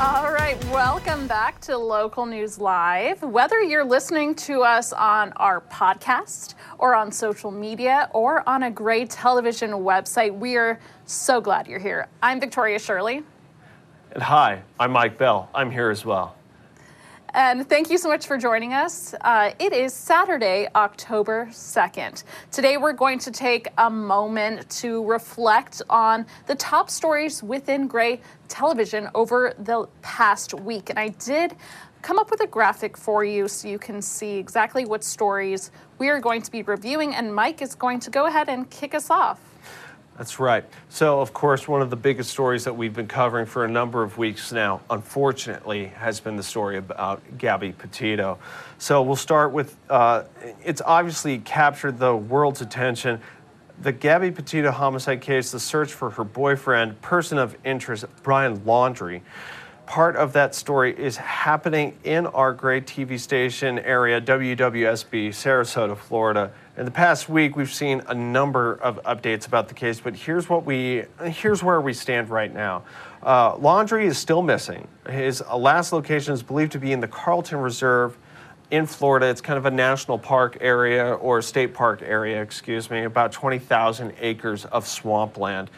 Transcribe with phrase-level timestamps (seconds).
[0.00, 3.20] All right, welcome back to Local News Live.
[3.20, 8.70] Whether you're listening to us on our podcast or on social media or on a
[8.70, 12.06] Gray television website, we are so glad you're here.
[12.22, 13.24] I'm Victoria Shirley.
[14.12, 15.50] And hi, I'm Mike Bell.
[15.52, 16.36] I'm here as well.
[17.34, 19.14] And thank you so much for joining us.
[19.20, 22.24] Uh, it is Saturday, October 2nd.
[22.50, 28.22] Today, we're going to take a moment to reflect on the top stories within Gray
[28.48, 30.88] television over the past week.
[30.88, 31.54] And I did
[32.00, 36.08] come up with a graphic for you so you can see exactly what stories we
[36.08, 37.14] are going to be reviewing.
[37.14, 39.47] And Mike is going to go ahead and kick us off.
[40.18, 40.64] That's right.
[40.88, 44.02] So, of course, one of the biggest stories that we've been covering for a number
[44.02, 48.40] of weeks now, unfortunately, has been the story about Gabby Petito.
[48.78, 50.24] So, we'll start with uh,
[50.64, 53.20] it's obviously captured the world's attention.
[53.80, 59.20] The Gabby Petito homicide case, the search for her boyfriend, person of interest, Brian Laundrie.
[59.88, 66.52] Part of that story is happening in our Gray TV station area, WWSB, Sarasota, Florida.
[66.76, 70.46] In the past week, we've seen a number of updates about the case, but here's
[70.46, 72.82] what we here's where we stand right now.
[73.22, 74.86] Uh, Laundrie is still missing.
[75.08, 78.14] His last location is believed to be in the Carlton Reserve
[78.70, 79.24] in Florida.
[79.24, 84.12] It's kind of a national park area or state park area, excuse me, about 20,000
[84.20, 85.70] acres of swampland.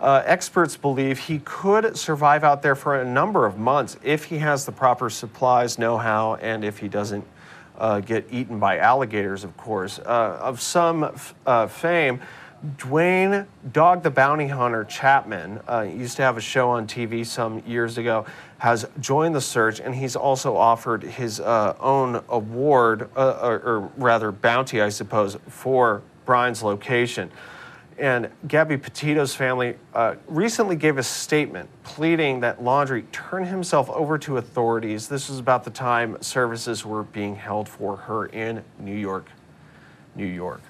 [0.00, 4.38] Uh, experts believe he could survive out there for a number of months if he
[4.38, 7.24] has the proper supplies, know how, and if he doesn't
[7.78, 9.98] uh, get eaten by alligators, of course.
[9.98, 11.14] Uh, of some
[11.46, 12.20] uh, fame,
[12.78, 17.62] Duane Dog the Bounty Hunter Chapman uh, used to have a show on TV some
[17.66, 18.26] years ago.
[18.58, 24.32] Has joined the search, and he's also offered his uh, own award, or, or rather
[24.32, 27.30] bounty, I suppose, for Brian's location.
[27.98, 34.18] And Gabby Petito's family uh, recently gave a statement pleading that Laundrie turn himself over
[34.18, 35.08] to authorities.
[35.08, 39.30] This was about the time services were being held for her in New York,
[40.14, 40.60] New York.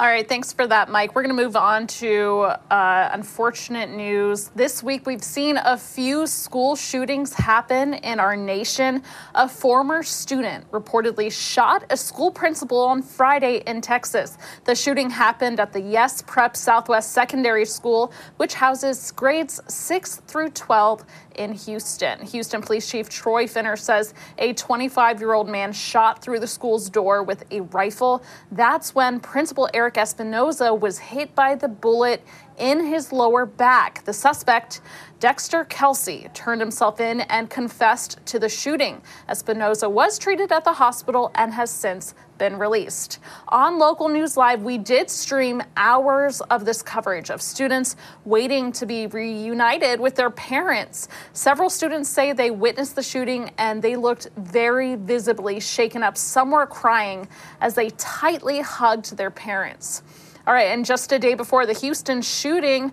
[0.00, 1.16] All right, thanks for that, Mike.
[1.16, 4.48] We're going to move on to uh, unfortunate news.
[4.54, 9.02] This week, we've seen a few school shootings happen in our nation.
[9.34, 14.38] A former student reportedly shot a school principal on Friday in Texas.
[14.66, 20.50] The shooting happened at the Yes Prep Southwest Secondary School, which houses grades 6 through
[20.50, 21.04] 12
[21.38, 22.20] in Houston.
[22.26, 26.90] Houston Police Chief Troy Finner says a 25 year old man shot through the school's
[26.90, 28.22] door with a rifle.
[28.52, 32.22] That's when Principal Eric Espinoza was hit by the bullet
[32.58, 34.04] in his lower back.
[34.04, 34.80] The suspect,
[35.20, 39.02] Dexter Kelsey, turned himself in and confessed to the shooting.
[39.28, 43.18] Espinoza was treated at the hospital and has since been released.
[43.48, 48.86] On Local News Live, we did stream hours of this coverage of students waiting to
[48.86, 51.08] be reunited with their parents.
[51.32, 56.16] Several students say they witnessed the shooting and they looked very visibly shaken up.
[56.16, 57.28] Some were crying
[57.60, 60.02] as they tightly hugged their parents.
[60.48, 62.90] All right, and just a day before the Houston shooting,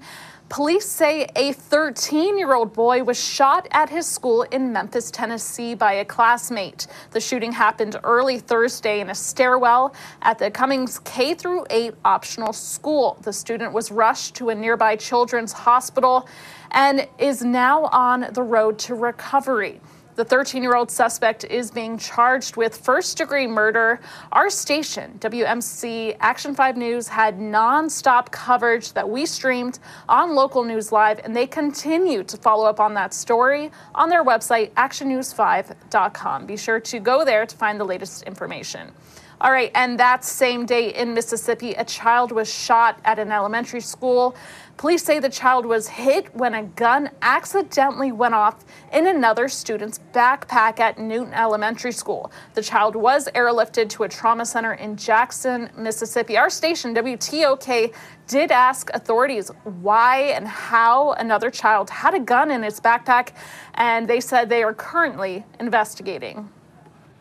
[0.50, 5.74] Police say a 13 year old boy was shot at his school in Memphis, Tennessee
[5.74, 6.88] by a classmate.
[7.12, 12.52] The shooting happened early Thursday in a stairwell at the Cummings K through 8 optional
[12.52, 13.18] school.
[13.22, 16.28] The student was rushed to a nearby children's hospital
[16.72, 19.80] and is now on the road to recovery.
[20.16, 24.00] The 13 year old suspect is being charged with first degree murder.
[24.32, 30.94] Our station, WMC Action 5 News, had non-stop coverage that we streamed on Local News
[30.94, 36.46] Live, and they continue to follow up on that story on their website, actionnews5.com.
[36.46, 38.94] Be sure to go there to find the latest information.
[39.42, 43.82] All right, and that same day in Mississippi, a child was shot at an elementary
[43.82, 44.34] school.
[44.78, 48.64] Police say the child was hit when a gun accidentally went off
[48.94, 52.32] in another student's backpack at Newton Elementary School.
[52.54, 56.38] The child was airlifted to a trauma center in Jackson, Mississippi.
[56.38, 57.94] Our station, WTOK,
[58.28, 63.34] did ask authorities why and how another child had a gun in its backpack,
[63.74, 66.50] and they said they are currently investigating.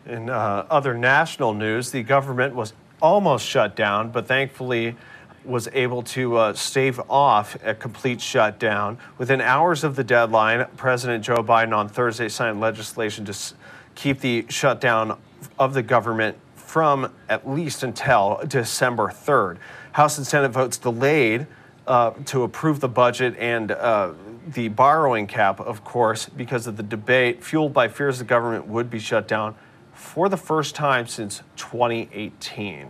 [0.05, 4.95] In uh, other national news, the government was almost shut down, but thankfully
[5.43, 8.97] was able to uh, stave off a complete shutdown.
[9.17, 13.53] Within hours of the deadline, President Joe Biden on Thursday signed legislation to s-
[13.95, 15.19] keep the shutdown
[15.57, 19.57] of the government from at least until December 3rd.
[19.93, 21.47] House and Senate votes delayed
[21.87, 24.11] uh, to approve the budget and uh,
[24.47, 28.89] the borrowing cap, of course, because of the debate fueled by fears the government would
[28.89, 29.55] be shut down
[29.95, 32.89] for the first time since 2018.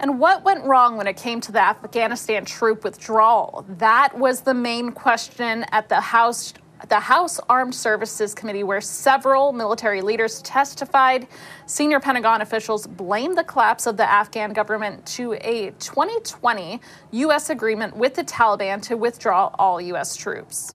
[0.00, 3.64] And what went wrong when it came to the Afghanistan troop withdrawal?
[3.68, 6.54] That was the main question at the House
[6.88, 11.28] the House Armed Services Committee, where several military leaders testified.
[11.66, 16.80] Senior Pentagon officials blamed the collapse of the Afghan government to a 2020
[17.12, 17.50] U.S.
[17.50, 20.16] agreement with the Taliban to withdraw all U.S.
[20.16, 20.72] troops.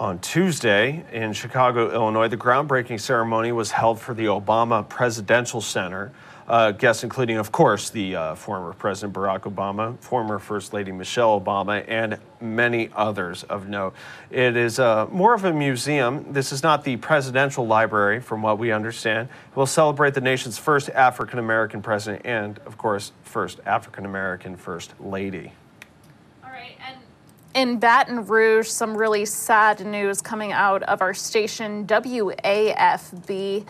[0.00, 6.10] On Tuesday in Chicago, Illinois, the groundbreaking ceremony was held for the Obama Presidential Center.
[6.48, 11.38] Uh, guests including, of course, the uh, former President Barack Obama, former First Lady Michelle
[11.38, 13.92] Obama, and many others of note.
[14.30, 16.32] It is uh, more of a museum.
[16.32, 19.28] This is not the presidential library, from what we understand.
[19.50, 24.56] It will celebrate the nation's first African American president and, of course, first African American
[24.56, 25.52] First Lady.
[27.52, 33.66] In Baton Rouge, some really sad news coming out of our station, WAFB.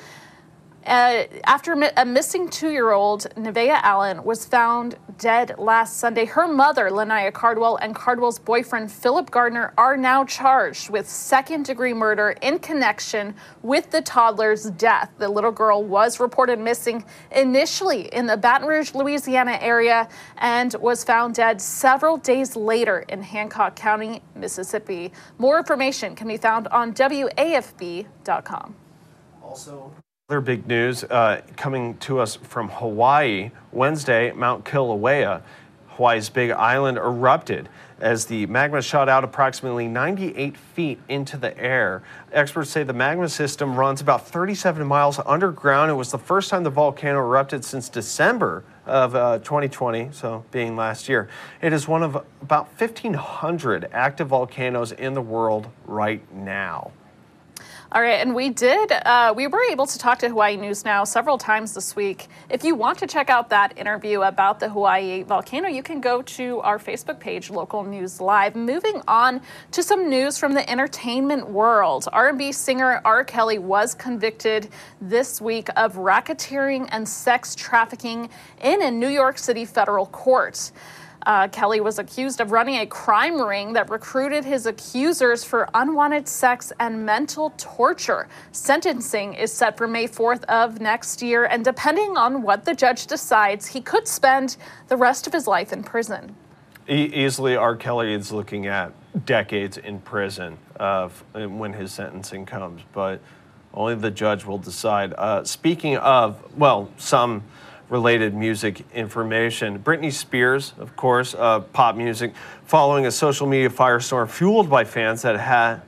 [0.86, 6.24] Uh, after a missing two year old, Nevaeh Allen was found dead last Sunday.
[6.24, 11.92] Her mother, Lania Cardwell, and Cardwell's boyfriend, Philip Gardner, are now charged with second degree
[11.92, 15.10] murder in connection with the toddler's death.
[15.18, 21.04] The little girl was reported missing initially in the Baton Rouge, Louisiana area and was
[21.04, 25.12] found dead several days later in Hancock County, Mississippi.
[25.36, 28.74] More information can be found on WAFB.com.
[29.42, 29.92] Also,
[30.30, 33.50] other big news uh, coming to us from Hawaii.
[33.72, 35.42] Wednesday, Mount Kilauea,
[35.88, 37.68] Hawaii's big island, erupted
[37.98, 42.04] as the magma shot out approximately 98 feet into the air.
[42.30, 45.90] Experts say the magma system runs about 37 miles underground.
[45.90, 50.76] It was the first time the volcano erupted since December of uh, 2020, so being
[50.76, 51.28] last year.
[51.60, 56.92] It is one of about 1,500 active volcanoes in the world right now.
[57.92, 61.04] All right, and we did, uh, we were able to talk to Hawaii News Now
[61.04, 62.28] several times this week.
[62.48, 66.22] If you want to check out that interview about the Hawaii volcano, you can go
[66.22, 68.54] to our Facebook page, Local News Live.
[68.54, 69.40] Moving on
[69.72, 72.06] to some news from the entertainment world.
[72.12, 73.24] R&B singer R.
[73.24, 74.68] Kelly was convicted
[75.00, 78.30] this week of racketeering and sex trafficking
[78.62, 80.70] in a New York City federal court.
[81.26, 86.26] Uh, Kelly was accused of running a crime ring that recruited his accusers for unwanted
[86.26, 88.26] sex and mental torture.
[88.52, 93.06] Sentencing is set for May 4th of next year, and depending on what the judge
[93.06, 94.56] decides, he could spend
[94.88, 96.34] the rest of his life in prison.
[96.88, 97.76] E- easily, R.
[97.76, 98.92] Kelly is looking at
[99.26, 100.56] decades in prison
[101.34, 103.20] when his sentencing comes, but
[103.74, 105.12] only the judge will decide.
[105.16, 107.44] Uh, speaking of, well, some
[107.90, 109.80] related music information.
[109.80, 112.32] Britney Spears, of course, uh, pop music,
[112.64, 115.82] following a social media firestorm fueled by fans that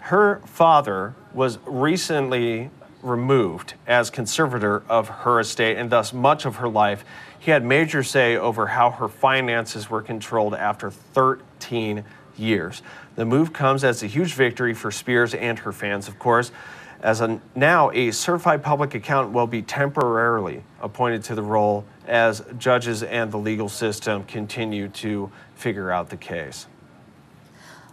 [0.00, 2.70] her father was recently
[3.02, 7.04] removed as conservator of her estate and thus much of her life.
[7.38, 12.04] He had major say over how her finances were controlled after 13
[12.36, 12.82] years.
[13.16, 16.52] The move comes as a huge victory for Spears and her fans, of course
[17.02, 22.42] as a, now a certified public accountant will be temporarily appointed to the role as
[22.58, 26.66] judges and the legal system continue to figure out the case.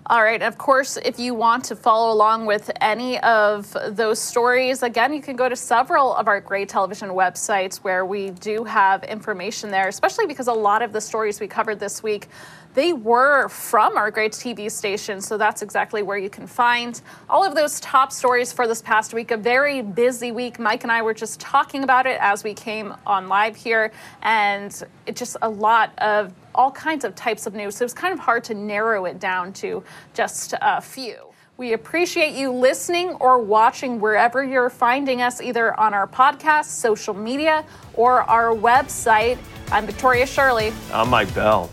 [0.10, 0.42] All right.
[0.42, 5.22] Of course, if you want to follow along with any of those stories, again, you
[5.22, 9.90] can go to several of our Gray television websites where we do have information there,
[9.90, 12.30] especially because a lot of the stories we covered this week
[12.78, 17.44] they were from our Gray TV station, so that's exactly where you can find all
[17.44, 19.32] of those top stories for this past week.
[19.32, 20.60] A very busy week.
[20.60, 23.92] Mike and I were just talking about it as we came on live here,
[24.22, 27.78] and it just a lot of all kinds of types of news.
[27.78, 31.16] So it was kind of hard to narrow it down to just a few.
[31.58, 37.16] We appreciate you listening or watching wherever you're finding us, either on our podcast, social
[37.16, 37.66] media,
[37.96, 39.40] or our website.
[39.72, 40.72] I'm Victoria Shirley.
[40.94, 41.72] I'm Mike Bell.